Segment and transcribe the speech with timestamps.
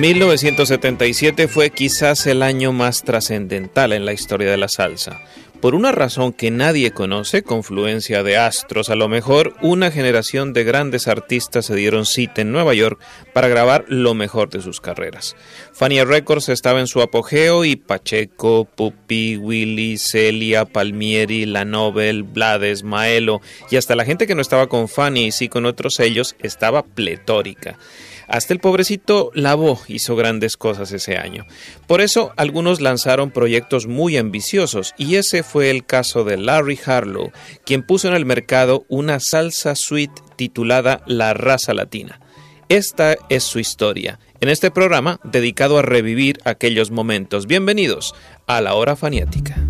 [0.00, 5.20] 1977 fue quizás el año más trascendental en la historia de la salsa.
[5.60, 10.64] Por una razón que nadie conoce, confluencia de astros, a lo mejor una generación de
[10.64, 12.98] grandes artistas se dieron cita en Nueva York
[13.34, 15.36] para grabar lo mejor de sus carreras.
[15.74, 22.84] Fania Records estaba en su apogeo y Pacheco, Pupi, Willy, Celia, Palmieri, La Nobel, Blades,
[22.84, 26.36] Maelo y hasta la gente que no estaba con Fania y sí con otros sellos
[26.38, 27.76] estaba pletórica.
[28.30, 31.46] Hasta el pobrecito Labo hizo grandes cosas ese año.
[31.88, 37.32] Por eso algunos lanzaron proyectos muy ambiciosos y ese fue el caso de Larry Harlow,
[37.66, 42.20] quien puso en el mercado una salsa suite titulada La raza latina.
[42.68, 47.48] Esta es su historia, en este programa dedicado a revivir aquellos momentos.
[47.48, 48.14] Bienvenidos
[48.46, 49.69] a la hora faniática.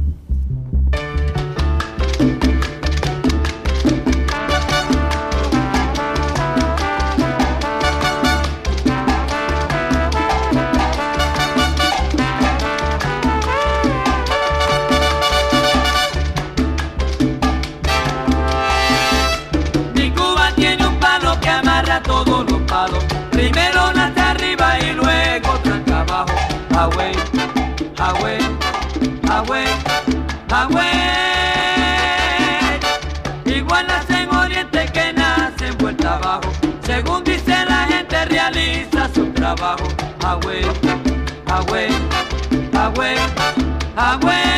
[44.10, 44.49] abuelo.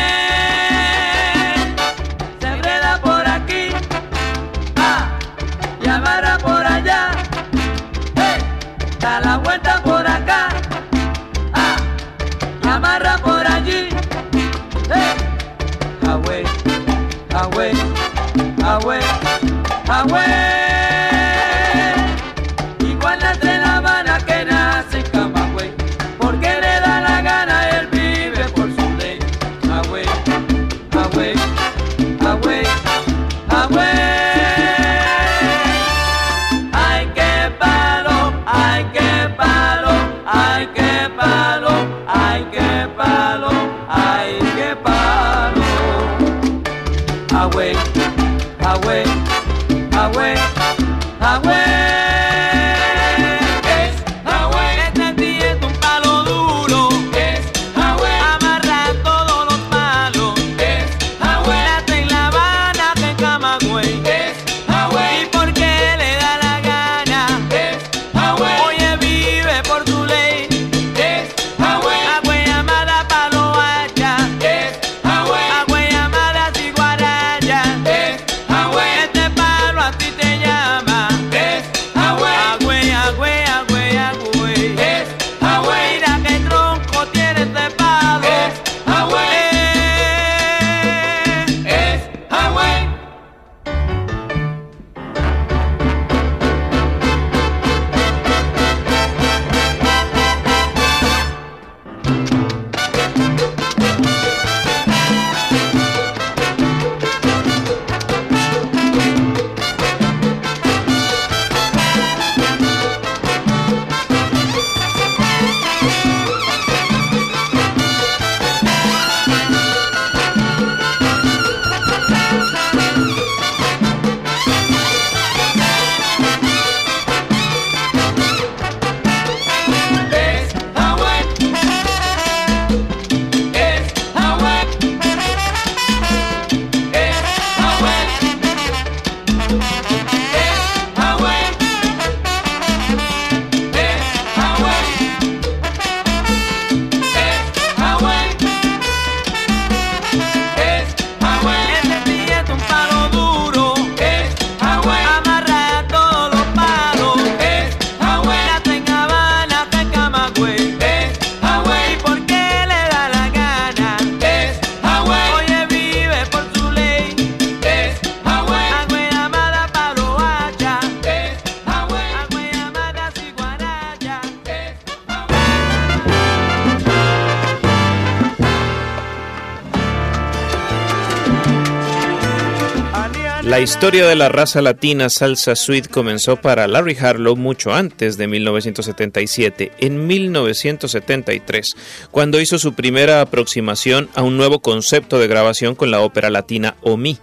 [183.83, 189.73] Historia de la raza latina salsa suite comenzó para Larry Harlow mucho antes de 1977,
[189.77, 191.75] en 1973,
[192.09, 196.77] cuando hizo su primera aproximación a un nuevo concepto de grabación con la ópera latina
[196.81, 197.19] Omi.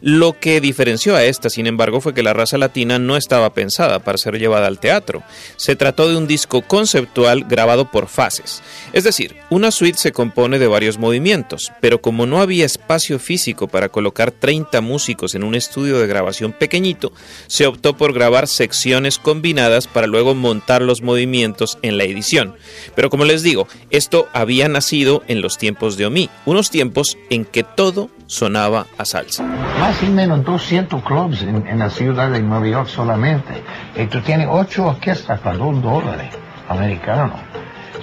[0.00, 3.98] Lo que diferenció a esta, sin embargo, fue que la raza latina no estaba pensada
[4.00, 5.22] para ser llevada al teatro.
[5.56, 8.62] Se trató de un disco conceptual grabado por fases.
[8.92, 13.66] Es decir, una suite se compone de varios movimientos, pero como no había espacio físico
[13.66, 17.12] para colocar 30 músicos en un estudio de grabación pequeñito,
[17.46, 22.56] se optó por grabar secciones combinadas para luego montar los movimientos en la edición.
[22.94, 27.44] Pero como les digo, esto había nacido en los tiempos de Omi, unos tiempos en
[27.44, 29.44] que todo sonaba a salsa.
[29.44, 33.62] Más o menos 200 clubs en, la ciudad de Nueva York solamente.
[33.96, 36.28] Y tú tienes ocho orquestas para dos dólares
[36.68, 37.40] americanos.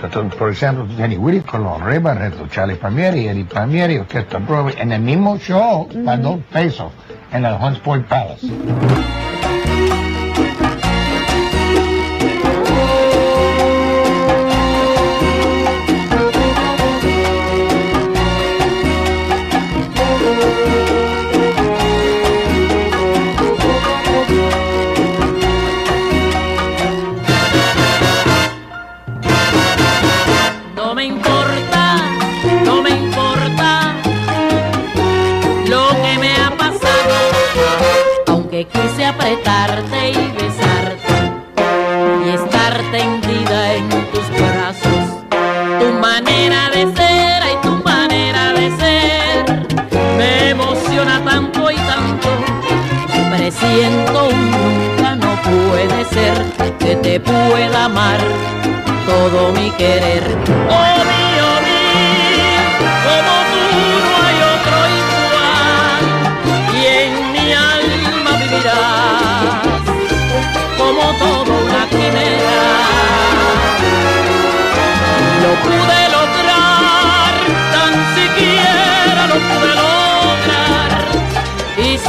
[0.09, 4.91] Por ejemplo, tú tienes Willy Colón, Ray Barreto, Charlie Palmieri, Eddie Palmieri, Orquesta Broadway, en
[4.91, 6.91] el mismo show, para dos pesos
[7.31, 8.47] en el Hunts Point Palace.
[39.31, 41.13] Apretarte y besarte
[42.25, 45.23] y estar tendida en tus brazos.
[45.79, 49.67] Tu manera de ser y tu manera de ser
[50.17, 52.27] me emociona tanto y tanto.
[53.37, 56.43] Presiento un nunca no puede ser
[56.79, 58.19] que te pueda amar
[59.05, 60.23] todo mi querer.
[60.69, 61.20] Oh,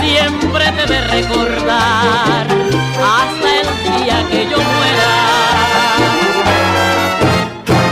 [0.03, 2.47] siempre te de recordar
[3.17, 5.13] hasta el día que yo muera.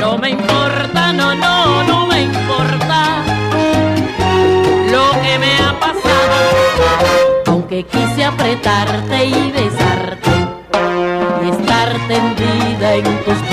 [0.00, 3.22] No me importa, no, no, no me importa
[4.90, 6.36] lo que me ha pasado,
[7.46, 10.30] aunque quise apretarte y besarte
[11.48, 13.49] estar tendida en tus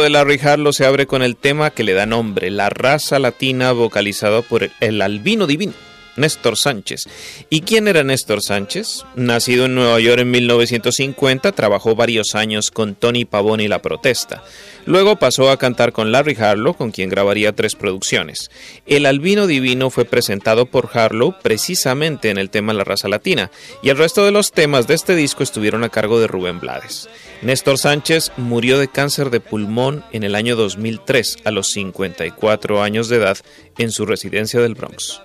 [0.00, 3.72] de Larry Harlow se abre con el tema que le da nombre, La raza latina,
[3.72, 5.74] vocalizado por el albino divino.
[6.16, 7.08] Néstor Sánchez.
[7.50, 9.04] ¿Y quién era Néstor Sánchez?
[9.16, 14.42] Nacido en Nueva York en 1950, trabajó varios años con Tony Pavone y La Protesta.
[14.84, 18.50] Luego pasó a cantar con Larry Harlow, con quien grabaría tres producciones.
[18.86, 23.50] El Albino Divino fue presentado por Harlow precisamente en el tema La raza latina,
[23.82, 27.08] y el resto de los temas de este disco estuvieron a cargo de Rubén Blades.
[27.42, 33.08] Néstor Sánchez murió de cáncer de pulmón en el año 2003 a los 54 años
[33.08, 33.38] de edad
[33.78, 35.20] en su residencia del Bronx.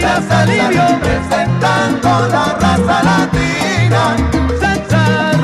[0.00, 0.82] Salsa alivio.
[1.02, 4.02] Representando la raza latina.
[4.60, 5.02] Salsa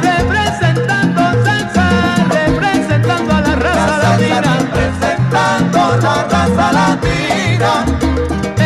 [0.08, 1.86] representando, salsa
[2.30, 4.52] representando a la raza latina.
[4.72, 7.70] Representando la raza latina.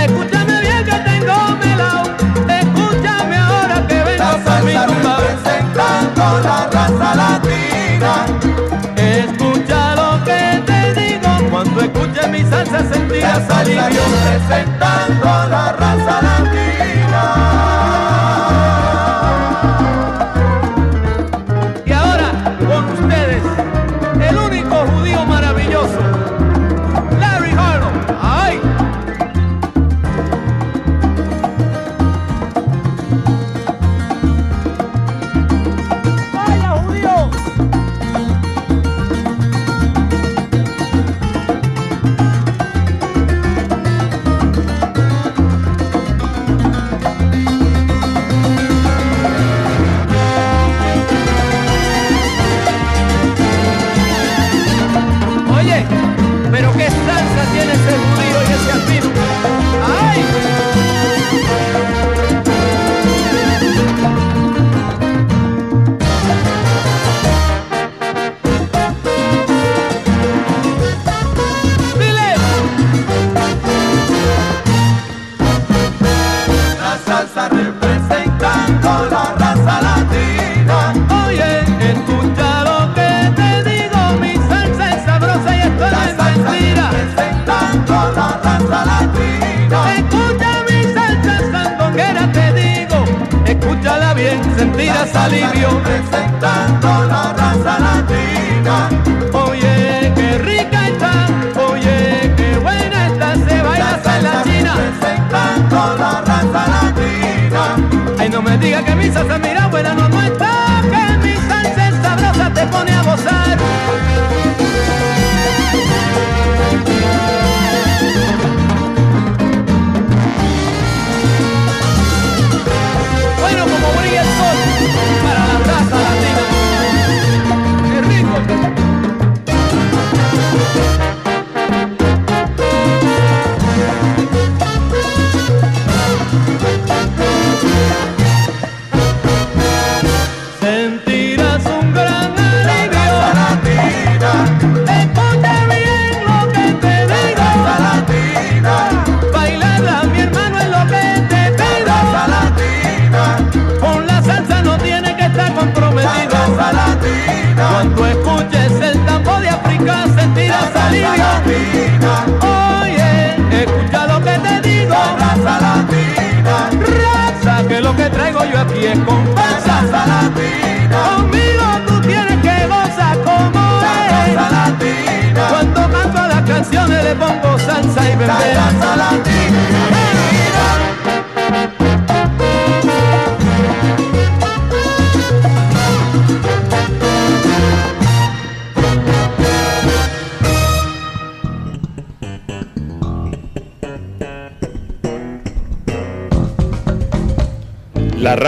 [0.02, 2.02] Escúchame bien que tengo melao,
[2.61, 5.16] escúchame ahora que vengo por mi tumba.
[5.18, 7.59] Representando la raza latina.
[11.92, 14.02] Cuando escuches mi salsa sentirás alivio.
[14.49, 16.09] Presentando la raza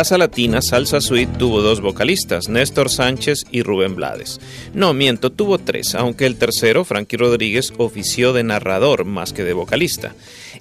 [0.02, 4.40] raza latina Salsa Suite tuvo dos vocalistas, Néstor Sánchez y Rubén Blades.
[4.74, 9.52] No, miento, tuvo tres, aunque el tercero, Frankie Rodríguez, ofició de narrador más que de
[9.52, 10.12] vocalista.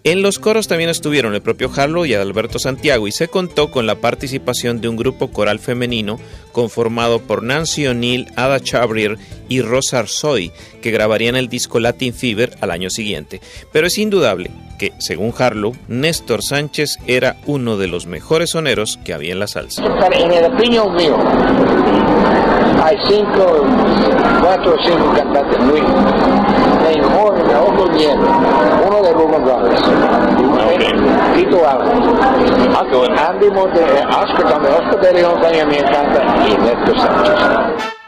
[0.04, 3.88] En los coros también estuvieron el propio Harlow y Adalberto Santiago y se contó con
[3.88, 6.20] la participación de un grupo coral femenino
[6.52, 9.18] conformado por Nancy O'Neill, Ada Chabrier
[9.50, 10.52] y Rosa Arzoy,
[10.84, 13.42] que grabarían el disco Latin Fever al año siguiente.
[13.74, 19.14] Pero es indudable que, según Harlow, Néstor Sánchez era uno de los mejores soneros que
[19.14, 19.84] había en la salsa.
[20.12, 21.16] En el opinión mío,
[22.84, 23.64] hay cinco,
[24.42, 28.26] cuatro o cinco cantantes muy mejor, mejor durmiendo.
[28.88, 29.82] Uno de Rubén Blades,
[31.36, 38.01] Tito Allen, Andy Monte, Oscar también, Oscar de León también me encanta y Néstor Sánchez.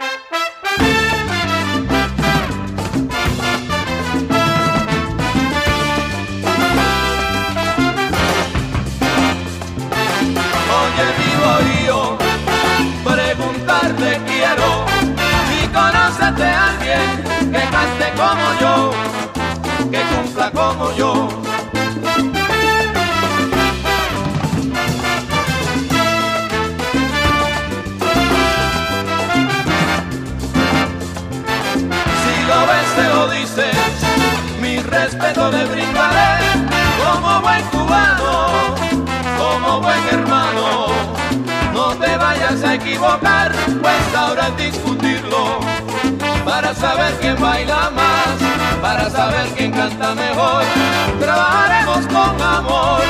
[18.34, 18.92] Como yo
[19.92, 21.30] Que cumpla como yo
[32.22, 33.76] Si lo ves te lo dices
[34.62, 36.40] Mi respeto le brindaré
[37.04, 38.74] Como buen cubano
[39.38, 40.88] como buen hermano.
[41.74, 45.60] No te vayas a equivocar, pues ahora discutirlo.
[46.46, 48.38] Para saber quién baila más,
[48.82, 50.64] para saber quién canta mejor.
[51.20, 53.02] Trabajaremos con amor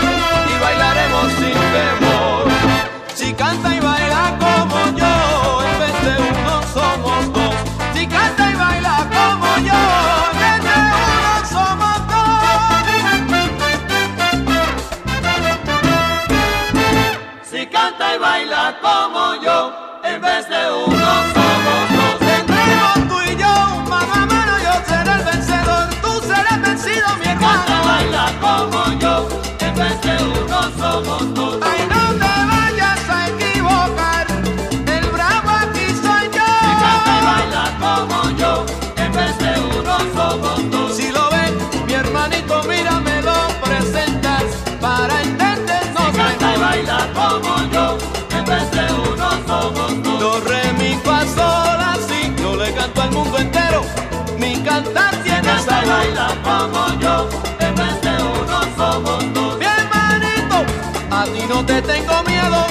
[0.49, 2.47] y bailaremos sin temor.
[3.15, 7.55] Si canta y baila como yo, en vez de uno somos dos.
[7.93, 9.81] Si canta y baila como yo,
[10.31, 12.33] en vez de uno somos dos.
[17.49, 19.42] Si canta y baila como yo,
[56.03, 59.57] baila como yo, en vez de uno somos dos.
[59.59, 60.65] Mi hermanito,
[61.11, 62.65] a ti no te tengo miedo,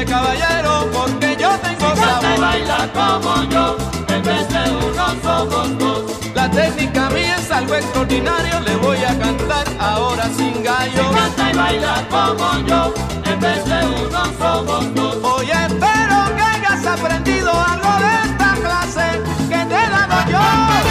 [0.00, 3.76] imposible caballero, porque yo tengo si Canta y baila como yo,
[4.08, 6.34] en vez de uno somos dos.
[6.34, 11.08] La técnica mía es algo extraordinario, le voy a cantar ahora sin gallo.
[11.08, 15.16] Si canta y baila como yo, en vez de uno somos dos.
[15.22, 20.89] Oye, espero que hayas aprendido algo de esta clase que te he dado yo.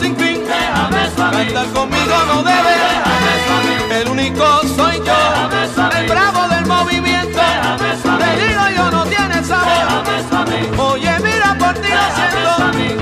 [0.00, 0.40] Sin fin.
[0.46, 1.44] Déjame suave.
[1.46, 2.74] Cantar conmigo no debe.
[2.84, 4.00] Déjame suave.
[4.00, 4.44] El único
[4.76, 5.02] soy yo.
[5.04, 5.98] Déjame suave.
[6.00, 7.38] El bravo del movimiento.
[7.38, 8.24] Déjame suave.
[8.24, 9.68] Te digo yo no tienes sabor.
[9.68, 10.58] Déjame suave.
[10.78, 12.50] Oye mira por ti lo siento.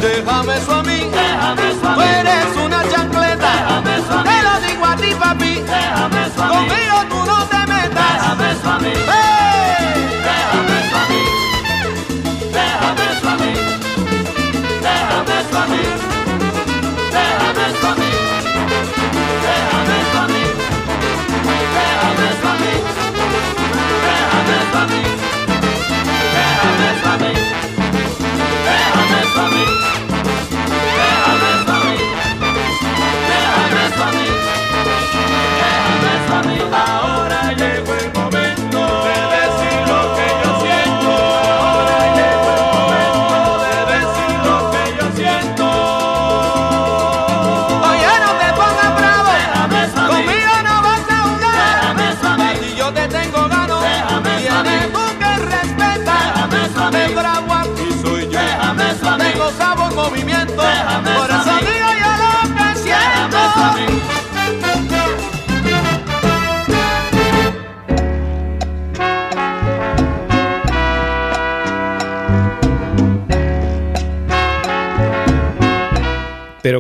[0.00, 0.94] Déjame suave.
[1.18, 1.94] Déjame suave.
[1.94, 3.50] Tú eres una chancleta.
[3.58, 4.30] Déjame suave.
[4.30, 5.54] Te lo digo a ti papi.
[5.74, 6.52] Déjame suave.
[6.54, 8.12] Conmigo tú no te metas.
[8.14, 8.92] Déjame suave.
[10.26, 11.20] Déjame suave.
[12.56, 13.50] Déjame suave.
[14.82, 16.17] Déjame suave.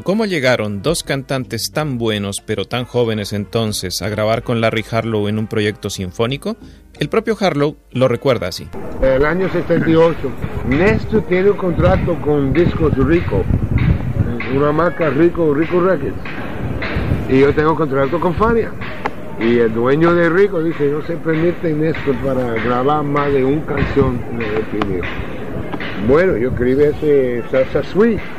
[0.08, 5.28] ¿Cómo llegaron dos cantantes tan buenos pero tan jóvenes entonces a grabar con Larry Harlow
[5.28, 6.56] en un proyecto sinfónico?
[6.98, 8.66] El propio Harlow lo recuerda así.
[9.02, 10.16] El año 78,
[10.66, 13.44] Néstor tiene un contrato con Discos Rico,
[14.56, 16.16] una marca Rico, Rico Records.
[17.28, 18.72] Y yo tengo contrato con Fania.
[19.38, 23.66] Y el dueño de Rico dice, no se permite Néstor para grabar más de una
[23.66, 25.02] canción en el video.
[26.08, 28.37] Bueno, yo escribí ese Salsa Sweet.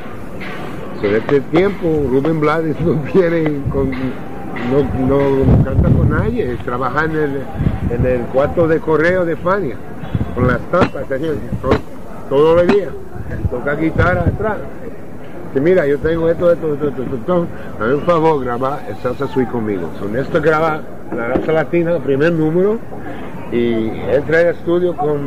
[1.02, 7.42] En este tiempo Rubén Blades no viene con, no, canta con nadie, trabaja en el,
[7.90, 9.76] en el cuarto de correo de Fania,
[10.36, 11.06] con las tapas,
[11.62, 11.74] todo,
[12.30, 12.90] todo el día,
[13.50, 14.58] toca guitarra atrás.
[15.56, 17.48] Mira, yo tengo esto, esto, esto, esto, esto.
[17.80, 19.90] Dame un favor, graba el Salsa Suite conmigo.
[20.00, 20.82] Son esto graba
[21.16, 22.78] la raza latina, primer número,
[23.52, 25.20] y entra al estudio con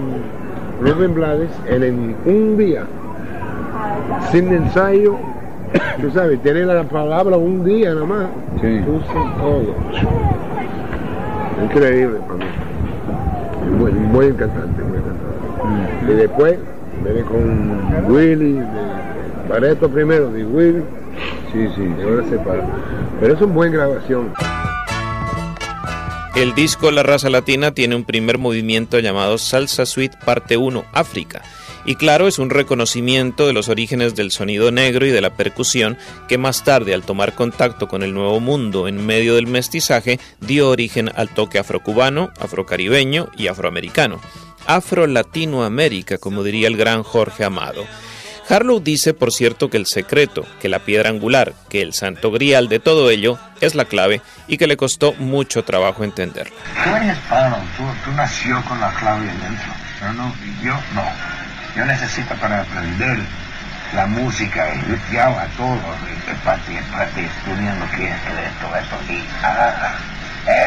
[0.82, 2.84] Rubén Blades en un día,
[4.30, 5.18] sin ensayo,
[6.00, 8.26] tú sabes, tiene la palabra un día nada más,
[8.84, 9.74] puso todo.
[11.64, 12.44] Increíble para mí.
[13.78, 16.12] Muy, muy encantante, muy encantante.
[16.12, 16.58] Y después
[17.04, 18.64] viene con Willy, de
[19.48, 20.82] Barreto primero, de Willy.
[21.52, 22.66] Sí, sí, y ahora se para.
[23.20, 24.32] Pero es una buena grabación.
[26.34, 31.42] El disco La Raza Latina tiene un primer movimiento llamado Salsa Suite Parte 1 África.
[31.84, 35.98] Y claro, es un reconocimiento de los orígenes del sonido negro y de la percusión
[36.28, 40.68] que más tarde, al tomar contacto con el nuevo mundo en medio del mestizaje, dio
[40.68, 44.20] origen al toque afrocubano, afrocaribeño y afroamericano.
[44.66, 47.84] Afro-Latinoamérica, como diría el gran Jorge Amado.
[48.48, 52.68] Harlow dice, por cierto, que el secreto, que la piedra angular, que el santo grial
[52.68, 56.54] de todo ello es la clave y que le costó mucho trabajo entenderla.
[58.04, 59.72] Tú nació con la clave dentro.
[60.62, 61.41] Yo no.
[61.74, 63.18] Yo necesito para aprender
[63.94, 65.78] la música y yo a todo,
[66.44, 69.94] parte y parte estudiando qué es esto, esto, y ah,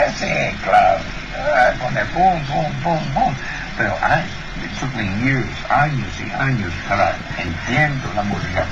[0.07, 1.01] ese clave,
[1.37, 3.33] ah, poner pum, pum, pum, pum.
[3.77, 4.23] Pero ay,
[4.63, 8.65] it took me years, años y años para entiendo la música.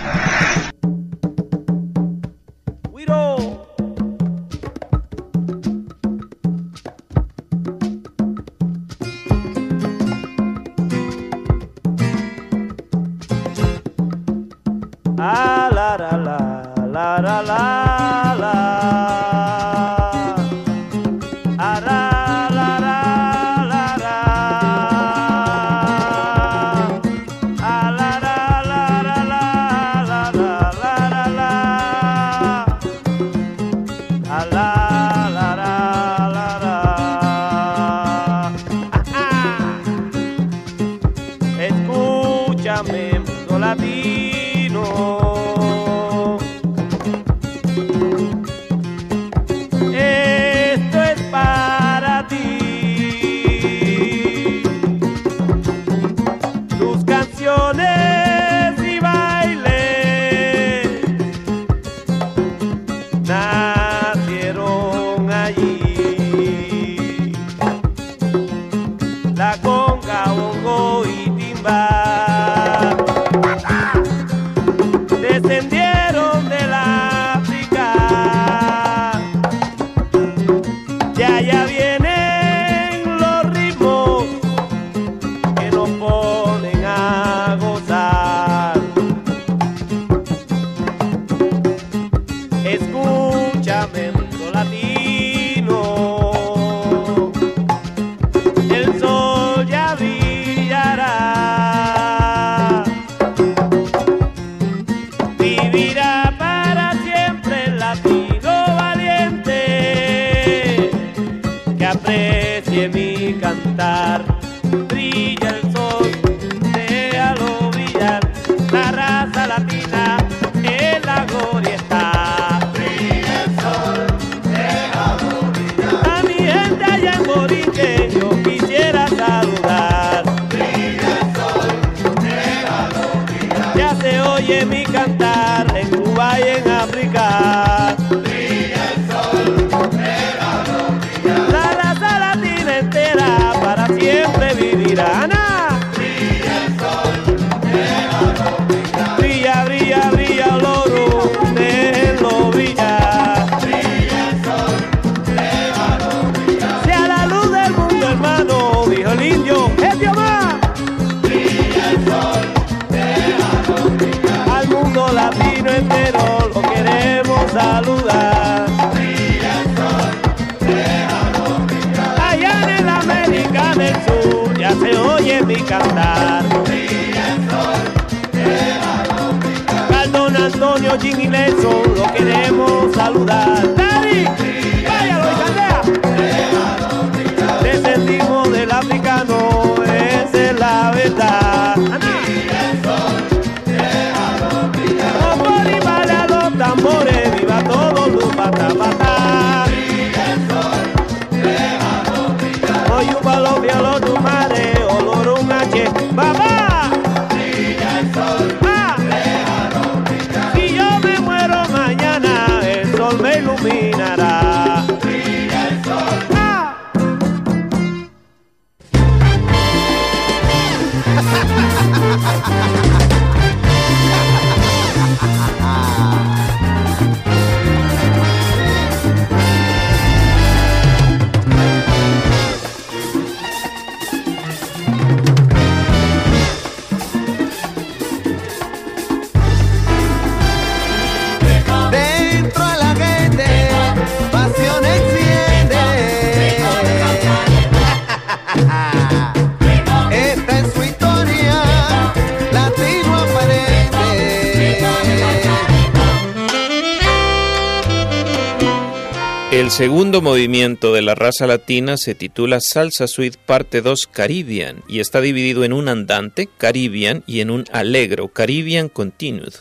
[259.74, 265.20] segundo movimiento de la raza latina se titula Salsa Suite Parte 2 Caribbean y está
[265.20, 269.52] dividido en un andante Caribbean y en un alegro Caribbean Continued.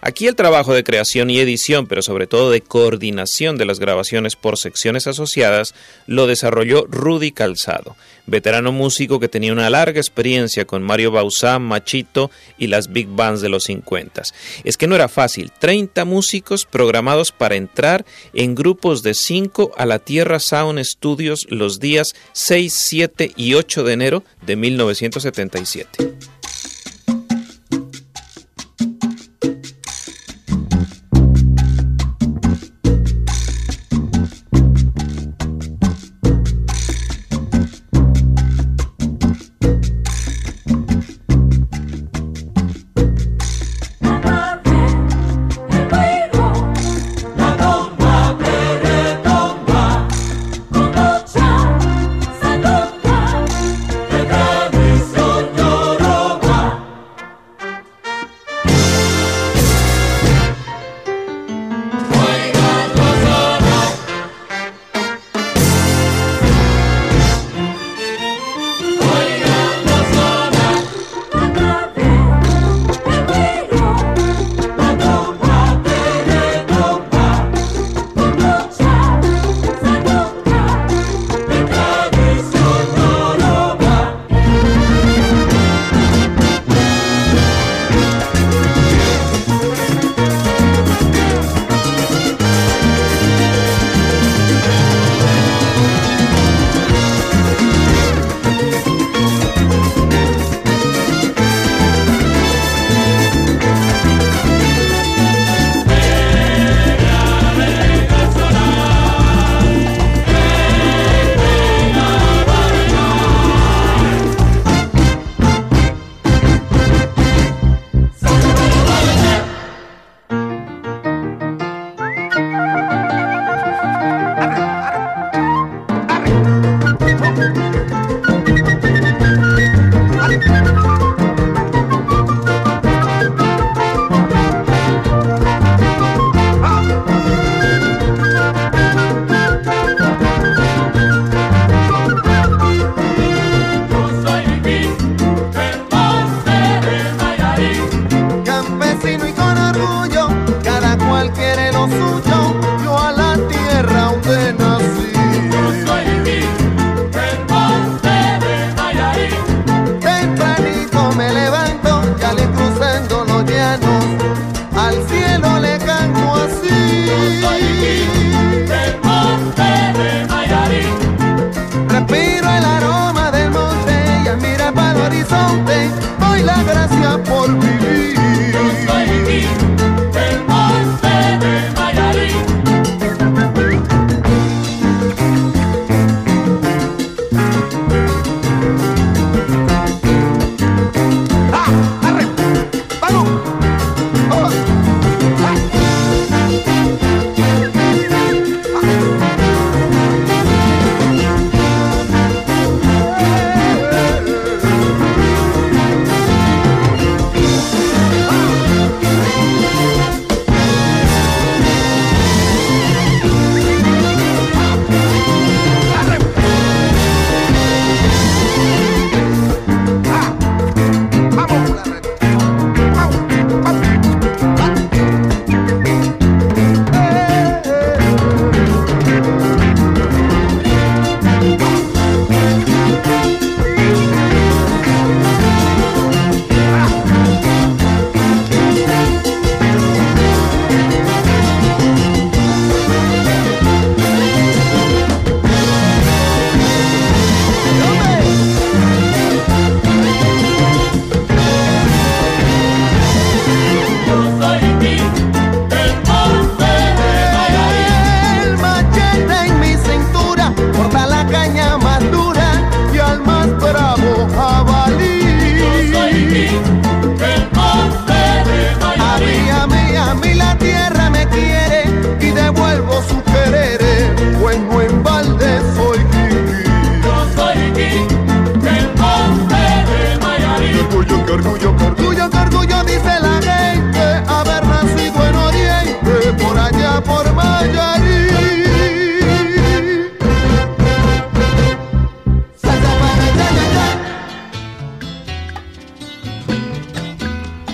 [0.00, 4.36] Aquí el trabajo de creación y edición, pero sobre todo de coordinación de las grabaciones
[4.36, 5.74] por secciones asociadas,
[6.06, 12.30] lo desarrolló Rudy Calzado, veterano músico que tenía una larga experiencia con Mario Bauzá, Machito
[12.58, 14.22] y las big bands de los 50.
[14.64, 19.86] Es que no era fácil, 30 músicos programados para entrar en grupos de 5 a
[19.86, 26.37] la Tierra Sound Studios los días 6, 7 y 8 de enero de 1977.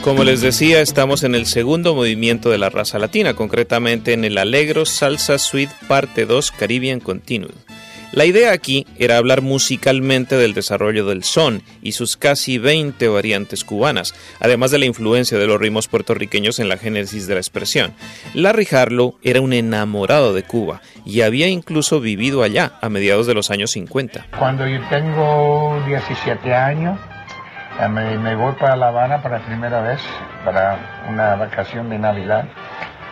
[0.05, 4.37] Como les decía, estamos en el segundo movimiento de la raza latina, concretamente en el
[4.37, 7.55] Alegro Salsa Suite Parte 2 Caribbean Continued.
[8.13, 13.65] La idea aquí era hablar musicalmente del desarrollo del son y sus casi 20 variantes
[13.65, 17.95] cubanas, además de la influencia de los ritmos puertorriqueños en la génesis de la expresión.
[18.35, 23.33] Larry Harlow era un enamorado de Cuba y había incluso vivido allá a mediados de
[23.33, 24.27] los años 50.
[24.39, 27.01] Cuando yo tengo 17 años,
[27.89, 30.01] me, voy para La Habana para primera vez,
[30.45, 32.45] para una vacación de Navidad.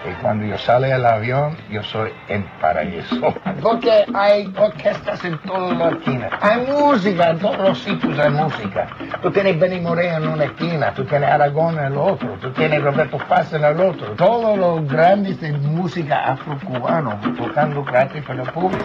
[0.04, 3.32] Y cuando yo sale del avión, yo soy en paraíso.
[3.62, 6.32] Porque hay orquestas en todas las esquinas.
[6.40, 8.88] Hay música, en todos los sitios hay música.
[9.22, 12.82] Tú tienes Benny Moreno en una esquina, tú tienes Aragón en el otro, tú tienes
[12.82, 14.08] Roberto Paz en el otro.
[14.16, 18.84] Todos los grandes de música afrocubano tocando gratis para el público.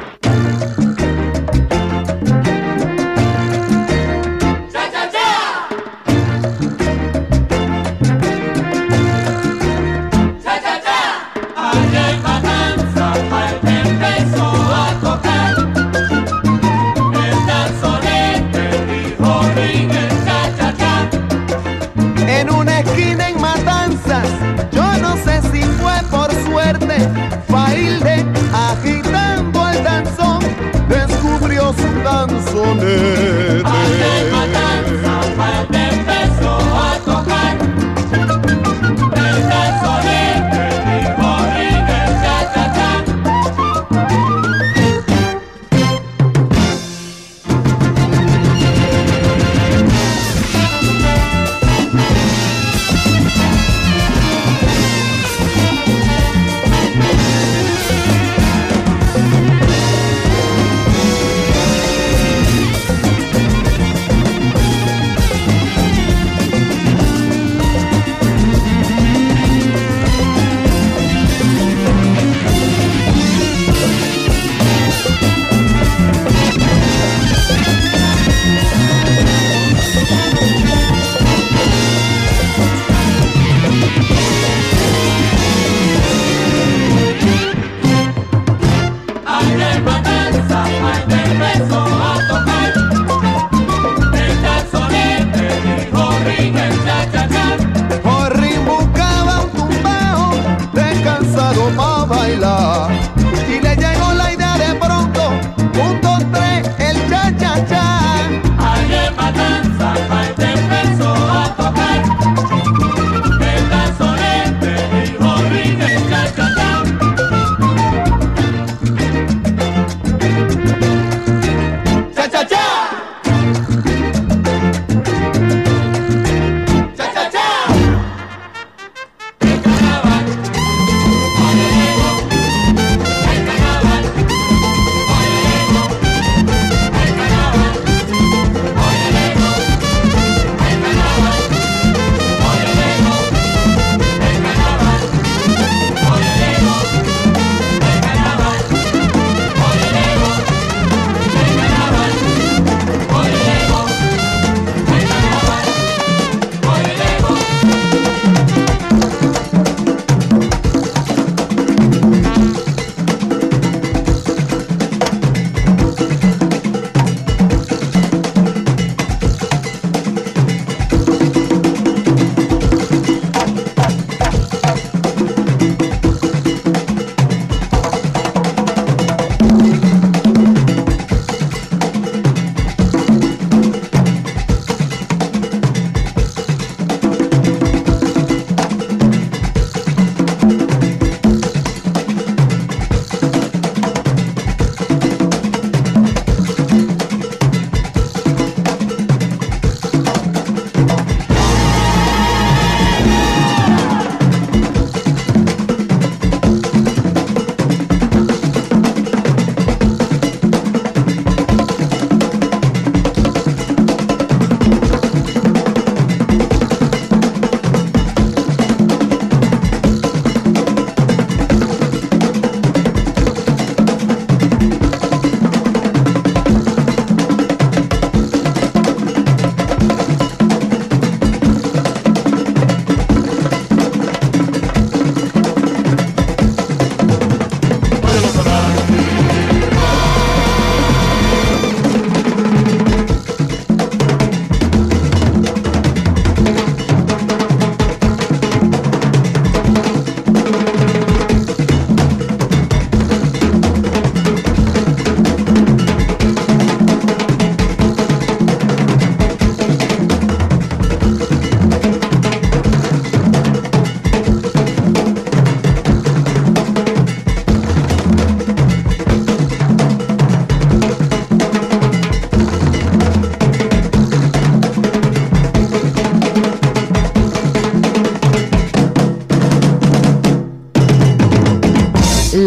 [27.77, 28.16] Failde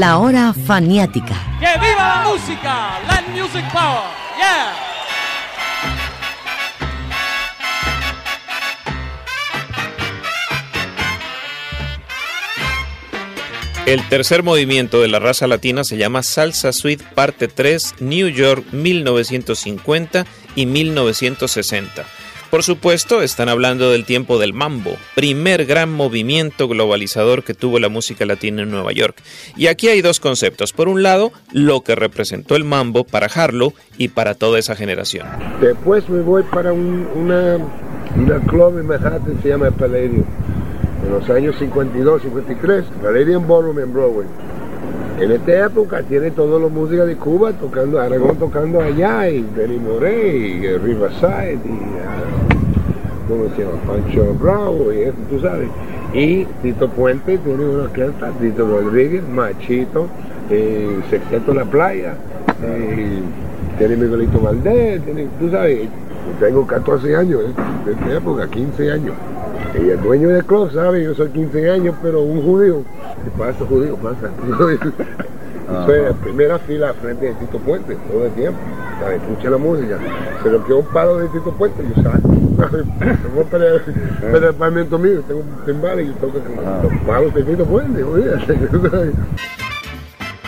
[0.01, 1.35] La hora faniática.
[1.61, 2.99] ¡Que viva la música!
[3.07, 4.01] ¡Land Music Power!
[4.39, 4.73] ¡Yeah!
[13.85, 18.73] El tercer movimiento de la raza latina se llama Salsa Suite Parte 3, New York
[18.73, 20.25] 1950
[20.57, 22.07] y 1960.
[22.51, 27.89] Por supuesto, están hablando del tiempo del mambo, primer gran movimiento globalizador que tuvo la
[27.89, 29.23] música latina en Nueva York.
[29.57, 30.73] Y aquí hay dos conceptos.
[30.73, 35.29] Por un lado, lo que representó el mambo para Harlow y para toda esa generación.
[35.61, 37.57] Después me voy para un, una,
[38.17, 40.25] una club en Manhattan, se llama Palladium.
[41.05, 44.27] En los años 52, 53, Palladium Ballroom en Broadway.
[45.19, 49.79] En esta época tiene toda la música de Cuba tocando, Aragón tocando allá, y Benny
[49.79, 53.77] Moré, y Riverside, y ah, ¿cómo se llama?
[53.87, 55.69] Pancho Bravo, y eso, tú sabes.
[56.15, 60.07] Y Tito Puente tiene una orquesta, Tito Rodríguez, Machito,
[60.49, 62.15] eh, Sexteto La Playa,
[62.65, 63.21] eh,
[63.79, 65.89] tiene Miguelito Valdés, tiene, tú sabes,
[66.27, 67.55] yo tengo 14 años eh,
[67.87, 69.15] de esta época, 15 años.
[69.75, 72.83] Y el dueño del club sabe, yo soy 15 años, pero un judío.
[73.25, 73.97] ¿Qué pasa, judío?
[73.97, 74.31] Pasa.
[75.87, 78.59] Soy en primera fila frente de Tito Puente todo el tiempo.
[79.01, 79.23] ¿sabes?
[79.23, 79.99] Escucha la música.
[80.43, 82.29] Pero que un palo de Tito Puente, yo salgo.
[82.99, 83.65] Tengo para
[84.33, 87.65] para el pavimento mío, tengo un timbal y yo toco con los palos de Tito
[87.65, 88.03] Puente.
[88.03, 88.59] olvídate.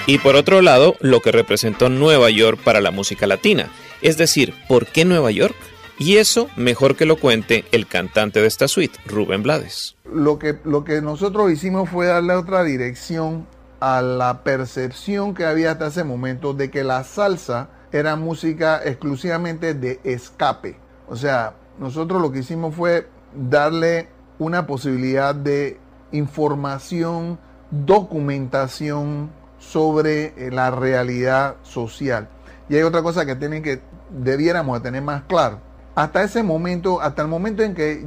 [0.06, 3.70] Y por otro lado, lo que representó Nueva York para la música latina.
[4.00, 5.54] Es decir, ¿por qué Nueva York?
[5.96, 9.94] Y eso mejor que lo cuente el cantante de esta suite, Rubén Blades.
[10.12, 13.46] Lo que, lo que nosotros hicimos fue darle otra dirección
[13.78, 19.74] a la percepción que había hasta ese momento de que la salsa era música exclusivamente
[19.74, 20.76] de escape.
[21.08, 24.08] O sea, nosotros lo que hicimos fue darle
[24.40, 25.78] una posibilidad de
[26.10, 27.38] información,
[27.70, 29.30] documentación
[29.62, 32.28] sobre eh, la realidad social.
[32.68, 35.60] Y hay otra cosa que tienen que debiéramos de tener más claro.
[35.94, 38.04] Hasta ese momento, hasta el momento en que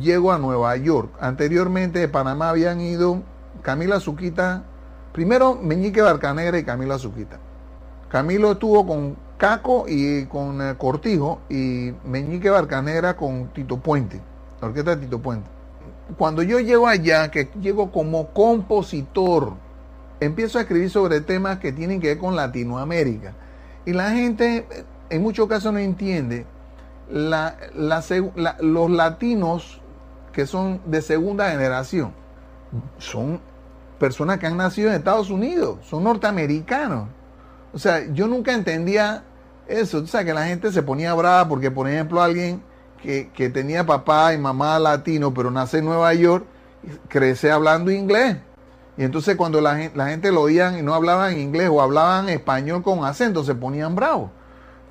[0.00, 3.22] llego a Nueva York, anteriormente de Panamá habían ido
[3.62, 4.64] Camila Zuquita,
[5.12, 7.38] primero Meñique Barcanegra y Camila Zuquita.
[8.08, 14.20] Camilo estuvo con Caco y con eh, Cortijo y Meñique Barcanegra con Tito Puente,
[14.60, 15.50] la orquesta de Tito Puente.
[16.16, 19.54] Cuando yo llego allá, que llego como compositor,
[20.20, 23.34] empiezo a escribir sobre temas que tienen que ver con Latinoamérica.
[23.84, 24.66] Y la gente
[25.10, 26.46] en muchos casos no entiende
[27.10, 29.80] los latinos
[30.32, 32.12] que son de segunda generación
[32.98, 33.40] son
[33.98, 37.08] personas que han nacido en Estados Unidos, son norteamericanos.
[37.72, 39.24] O sea, yo nunca entendía
[39.68, 39.98] eso.
[39.98, 42.62] O sea, que la gente se ponía brava porque, por ejemplo, alguien
[43.02, 46.44] que, que tenía papá y mamá latino, pero nace en Nueva York,
[47.08, 48.36] crece hablando inglés.
[48.96, 53.04] Y entonces cuando la gente, lo oían y no hablaban inglés o hablaban español con
[53.04, 54.30] acento, se ponían bravos.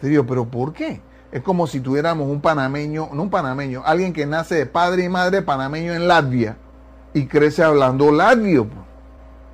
[0.02, 1.02] Te digo, pero ¿por qué?
[1.32, 5.10] Es como si tuviéramos un panameño, no un panameño, alguien que nace de padre y
[5.10, 6.58] madre panameño en Latvia
[7.14, 8.68] y crece hablando latvio.
[8.68, 8.84] pues.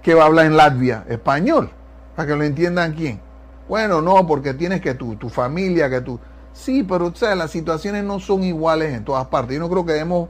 [0.02, 1.06] ¿Qué va a hablar en Latvia?
[1.08, 1.70] Español.
[2.16, 3.22] Para que lo entiendan quién.
[3.68, 6.20] Bueno, no, porque tienes que tu, tu familia, que tú.
[6.54, 9.56] Sí, pero o las situaciones no son iguales en todas partes.
[9.56, 10.30] Yo no creo que debemos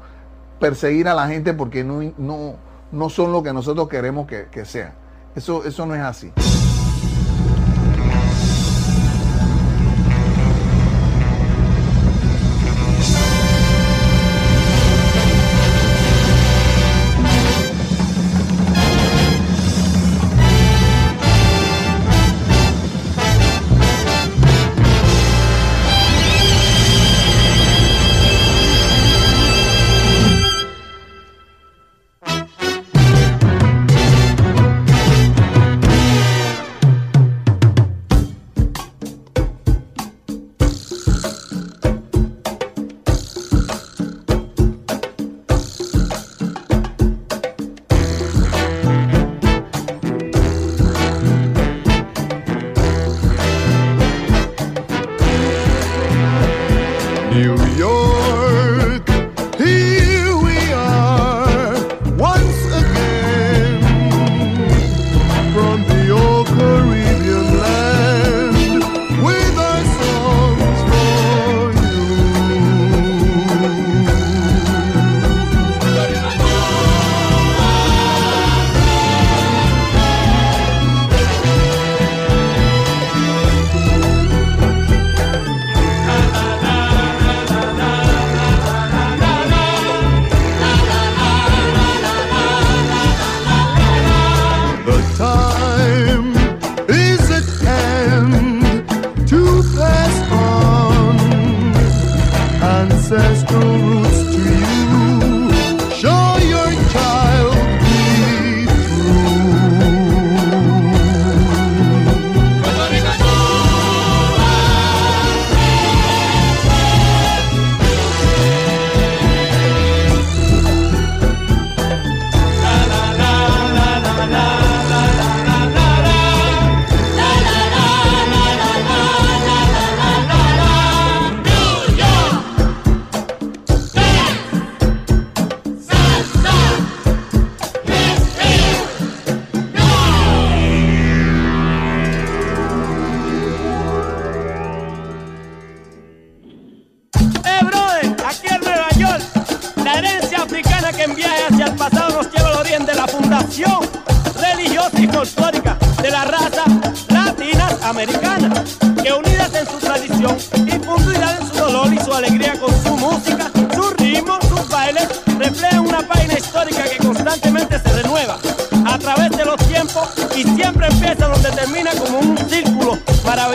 [0.59, 2.55] perseguir a la gente porque no,
[2.91, 4.93] no son lo que nosotros queremos que, que sean.
[5.35, 6.31] Eso, eso no es así.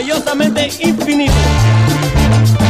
[0.05, 2.64] Maravillosamente infinito.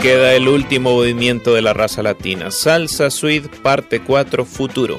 [0.00, 4.96] Queda el último movimiento de la raza latina, Salsa Suite, parte 4, Futuro.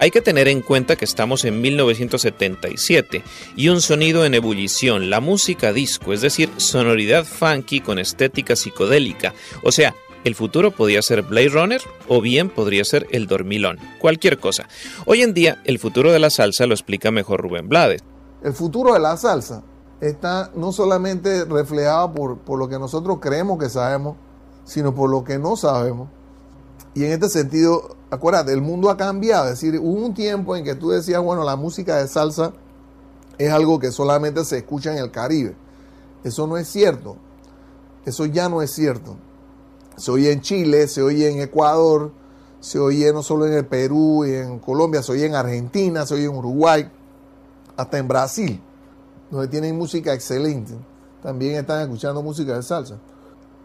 [0.00, 3.22] Hay que tener en cuenta que estamos en 1977
[3.56, 9.34] y un sonido en ebullición, la música disco, es decir, sonoridad funky con estética psicodélica,
[9.64, 9.94] o sea,
[10.24, 14.66] el futuro podía ser Blade Runner o bien podría ser el dormilón, cualquier cosa.
[15.04, 18.02] Hoy en día, el futuro de la salsa lo explica mejor Rubén Blades.
[18.42, 19.62] El futuro de la salsa
[20.00, 24.16] está no solamente reflejado por, por lo que nosotros creemos que sabemos,
[24.68, 26.10] sino por lo que no sabemos.
[26.94, 29.44] Y en este sentido, acuérdate, el mundo ha cambiado.
[29.44, 32.52] Es decir, hubo un tiempo en que tú decías, bueno, la música de salsa
[33.38, 35.56] es algo que solamente se escucha en el Caribe.
[36.22, 37.16] Eso no es cierto.
[38.04, 39.16] Eso ya no es cierto.
[39.96, 42.12] Se oye en Chile, se oye en Ecuador,
[42.60, 46.14] se oye no solo en el Perú y en Colombia, se oye en Argentina, se
[46.14, 46.90] oye en Uruguay,
[47.76, 48.60] hasta en Brasil,
[49.30, 50.74] donde tienen música excelente.
[51.22, 52.98] También están escuchando música de salsa.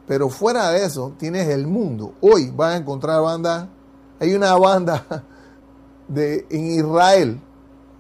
[0.08, 2.14] Pero fuera de eso, tienes el mundo.
[2.22, 3.68] Hoy vas a encontrar bandas.
[4.20, 5.06] Hay una banda
[6.08, 7.40] de, en Israel.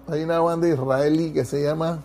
[0.07, 1.99] Hay una banda israelí que se llama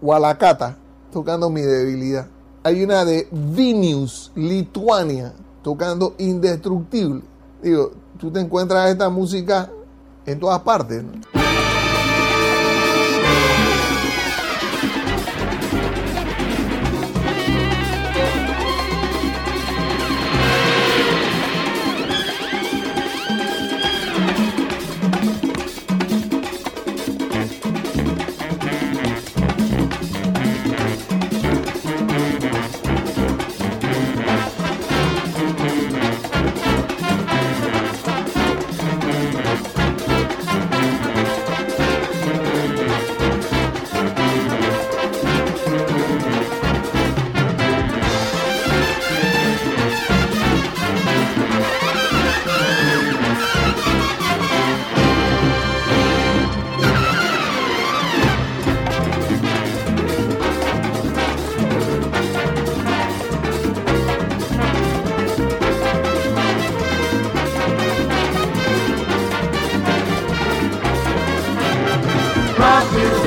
[0.00, 0.76] Walakata,
[1.12, 2.26] tocando mi debilidad.
[2.62, 7.22] Hay una de Vilnius, Lituania, tocando Indestructible.
[7.62, 9.70] Digo, tú te encuentras esta música
[10.24, 11.02] en todas partes.
[11.02, 11.41] ¿no?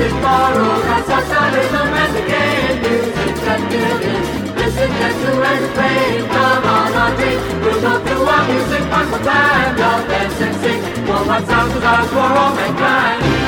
[0.06, 2.74] is borrowed, as our sun is a mendicant.
[2.82, 4.24] Music that building,
[4.58, 6.18] listen that to and sing.
[6.34, 7.94] Come on, our dream, we'll go
[8.34, 9.76] our music one more time.
[9.82, 13.45] Love and sing, sing, for one sound to our for all mankind.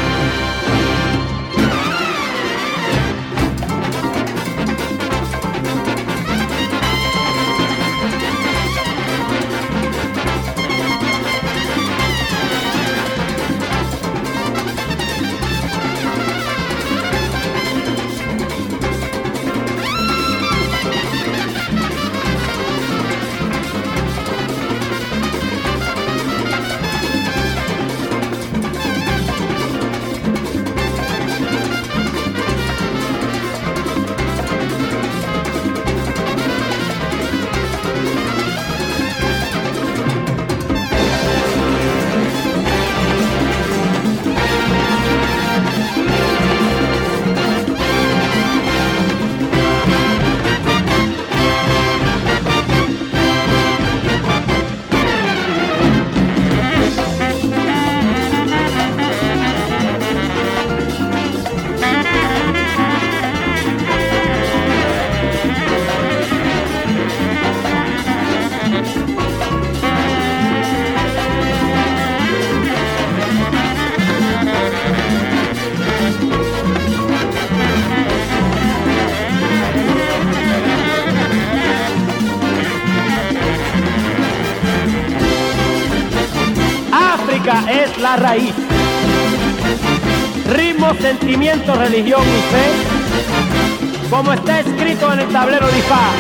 [91.57, 96.11] Religión y fe, como está escrito en el tablero de Ifá.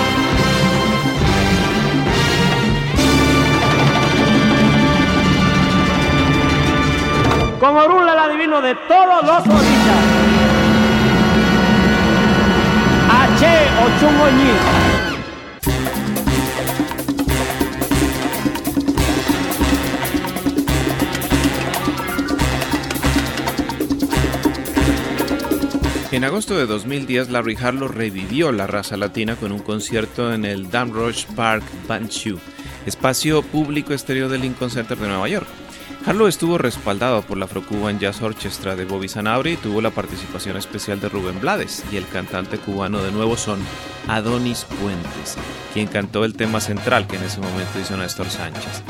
[7.60, 10.04] Con Orún el adivino de todos los orillas.
[13.10, 13.46] H.
[13.84, 14.97] Ochun
[26.10, 30.70] En agosto de 2010, Larry Harlow revivió la raza latina con un concierto en el
[30.70, 32.38] Damrosch Park Banchu,
[32.86, 35.46] espacio público exterior del Lincoln Center de Nueva York.
[36.06, 40.56] Harlow estuvo respaldado por la Afro-Cuban Jazz Orchestra de Bobby Sanabria y tuvo la participación
[40.56, 43.58] especial de Rubén Blades y el cantante cubano de nuevo son
[44.06, 45.36] Adonis Puentes,
[45.74, 48.82] quien cantó el tema central que en ese momento hizo Néstor Sánchez.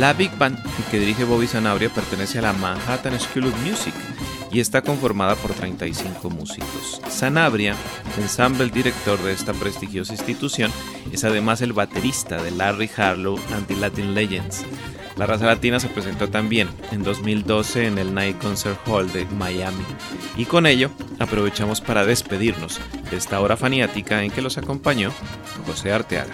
[0.00, 0.58] La Big Band
[0.90, 3.94] que dirige Bobby Sanabria pertenece a la Manhattan School of Music
[4.54, 7.00] y está conformada por 35 músicos.
[7.08, 7.74] Sanabria,
[8.16, 10.70] ensamble director de esta prestigiosa institución,
[11.10, 14.64] es además el baterista de Larry Harlow and the Latin Legends.
[15.16, 19.84] La raza latina se presentó también en 2012 en el Night Concert Hall de Miami.
[20.36, 22.80] Y con ello aprovechamos para despedirnos
[23.10, 25.10] de esta hora faniática en que los acompañó
[25.66, 26.32] José Arteaga.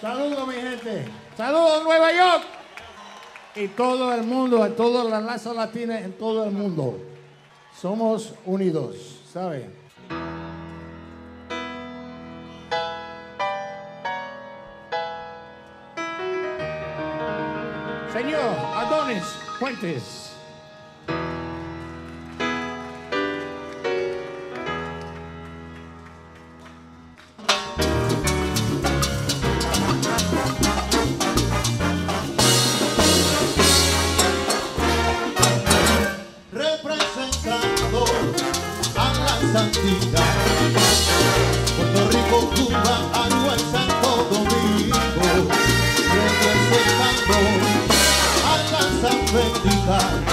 [0.00, 1.04] Saludos mi gente.
[1.36, 2.57] Saludos Nueva York.
[3.60, 6.96] Y todo el mundo, a toda la raza latina en todo el mundo.
[7.76, 9.68] Somos unidos, ¿sabe?
[18.12, 19.24] Señor Adonis
[19.58, 20.27] Fuentes.
[49.88, 50.27] Bye.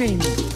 [0.00, 0.47] En